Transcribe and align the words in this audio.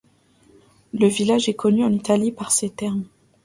Le 0.95 1.05
village 1.05 1.47
est 1.47 1.53
connu 1.53 1.83
en 1.83 1.91
Italie 1.93 2.31
pour 2.31 2.49
ses 2.49 2.71
thermes. 2.71 3.05